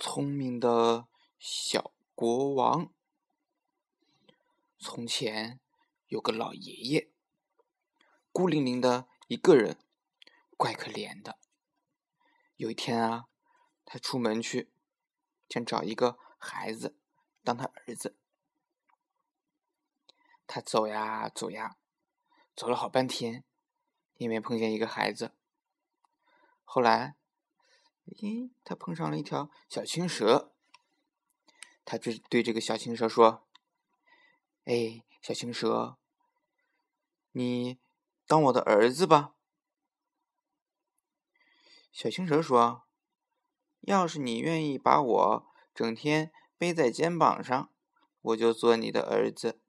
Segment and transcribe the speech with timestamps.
[0.00, 1.06] 聪明的
[1.38, 2.90] 小国王。
[4.78, 5.60] 从前
[6.06, 7.10] 有个老爷爷，
[8.32, 9.78] 孤零零的一个人，
[10.56, 11.38] 怪可怜的。
[12.56, 13.26] 有一天啊，
[13.84, 14.72] 他出门去，
[15.50, 16.96] 想找一个孩子
[17.44, 18.16] 当他儿子。
[20.46, 21.76] 他走呀走呀，
[22.56, 23.44] 走了好半天，
[24.16, 25.34] 也没碰见一个孩子。
[26.64, 27.16] 后来，
[28.16, 30.52] 咦，他碰上了一条小青蛇。
[31.84, 33.48] 他就对这个小青蛇说
[34.64, 35.98] ：“哎，小青蛇，
[37.32, 37.80] 你
[38.26, 39.34] 当我的儿子吧。”
[41.90, 42.84] 小青蛇说
[43.80, 47.72] ：“要是你愿意把我整天背在肩膀上，
[48.20, 49.60] 我就做你的儿子。”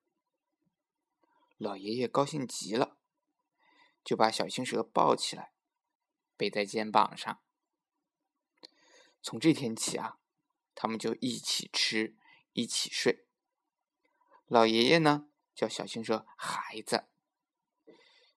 [1.58, 2.98] 老爷爷高兴极了，
[4.04, 5.54] 就把小青蛇抱起来，
[6.38, 7.42] 背在肩膀上。
[9.22, 10.18] 从这天起啊，
[10.74, 12.18] 他们就一起吃，
[12.54, 13.28] 一起睡。
[14.48, 17.08] 老爷爷呢，叫小青蛇孩子；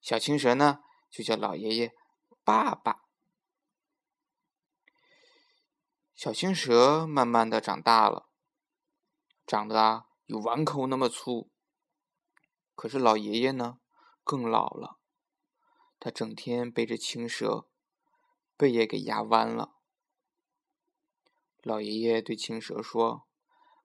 [0.00, 1.94] 小青蛇呢，就叫老爷爷
[2.44, 3.04] 爸爸。
[6.14, 8.28] 小青蛇慢慢的长大了，
[9.46, 11.50] 长得啊有碗口那么粗。
[12.74, 13.80] 可是老爷爷呢，
[14.22, 14.98] 更老了，
[15.98, 17.68] 他整天背着青蛇，
[18.56, 19.76] 背也给压弯了。
[21.64, 23.26] 老爷爷对青蛇说：“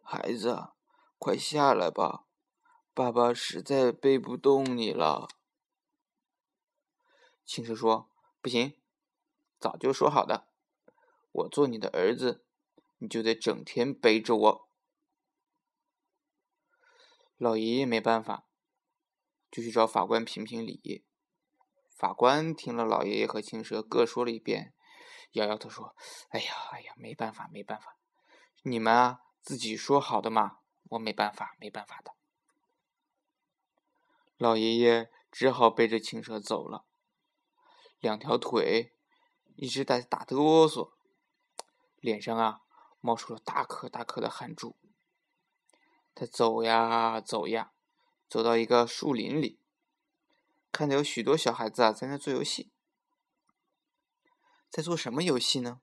[0.03, 0.73] 孩子，
[1.17, 2.25] 快下来吧，
[2.93, 5.29] 爸爸实在背不动你了。”
[7.45, 8.11] 青蛇说
[8.43, 8.75] ：“不行，
[9.57, 10.49] 早就说好的，
[11.31, 12.45] 我做你的儿子，
[12.97, 14.69] 你就得整天背着我。”
[17.37, 18.45] 老爷爷没办法。
[19.51, 21.03] 就去找法官评评理。
[21.95, 24.75] 法官听了老爷爷和青蛇各说了一遍，
[25.31, 25.95] 摇摇头说
[26.29, 27.97] ：“哎呀，哎呀，没办法，没办法，
[28.63, 32.13] 你们啊自己说好的嘛，我没办法，没办法的。”
[34.37, 36.85] 老爷爷只好背着青蛇走了，
[37.99, 38.93] 两条腿
[39.55, 40.91] 一直在打哆嗦，
[41.97, 42.61] 脸上啊
[43.01, 44.75] 冒出了大颗大颗的汗珠。
[46.15, 47.71] 他走呀走呀。
[48.29, 49.57] 走到一个树林里，
[50.71, 52.69] 看到有许多小孩子啊在那做游戏，
[54.69, 55.81] 在做什么游戏呢？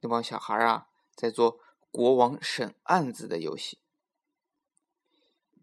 [0.00, 1.60] 那帮小孩啊在做
[1.90, 3.80] 国王审案子的游戏。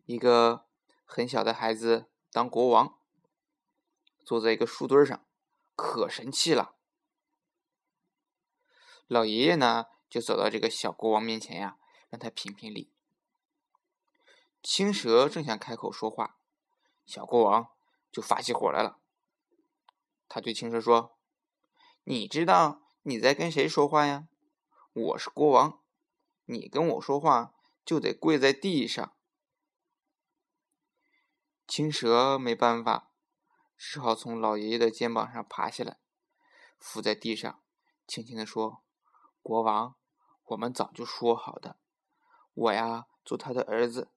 [0.06, 0.68] 一个
[1.06, 3.00] 很小的孩子当国王，
[4.24, 5.25] 坐在一个树墩上，
[5.75, 6.75] 可神气了。
[9.08, 11.78] 老爷爷呢就走到这个小国王面前呀，
[12.09, 12.94] 让他评评理。
[14.62, 16.38] 青蛇正想开口说话，
[17.06, 17.72] 小国王
[18.12, 19.00] 就发起火来了。
[20.29, 21.16] 他对青蛇说
[22.09, 24.29] ：“你知道你在跟谁说话呀？
[24.94, 25.84] 我是国王，
[26.45, 27.53] 你跟我说话
[27.84, 29.13] 就得跪在地上。”
[31.67, 33.12] 青蛇没办法，
[33.75, 36.00] 只好从老爷爷的肩膀上爬下来，
[36.79, 37.62] 伏在地上，
[38.07, 38.85] 轻轻地说
[39.44, 39.97] ：“国王，
[40.46, 41.78] 我们早就说好的，
[42.53, 44.13] 我呀做他的儿子。”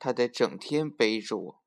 [0.00, 1.62] 他得整天背着我。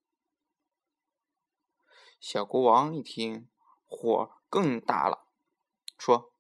[2.20, 3.50] 小国王一听，
[3.92, 5.28] 火更大了，
[5.98, 6.34] 说：“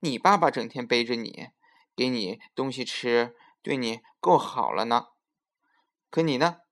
[0.00, 1.50] 你爸爸整天背着你，
[1.94, 5.06] 给你东西吃，对你够好了呢。
[6.10, 6.62] 可你呢？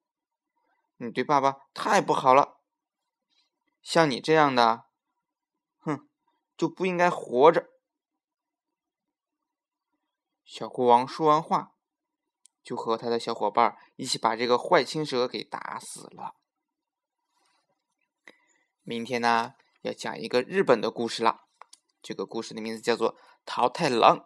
[0.96, 2.60] 你对爸爸太不好了。
[3.80, 4.86] 像你这样的，
[5.78, 6.08] 哼，
[6.56, 7.70] 就不应该活着。”
[10.44, 11.72] 小国王说完话。
[12.66, 16.34] 就和他的小伙伴一起把这个坏青蛇给打死了。
[18.82, 21.40] 明天呢，要讲一个日本的故事了。
[22.02, 23.14] 这个故事的名字叫做
[23.44, 24.18] 《桃太郎》。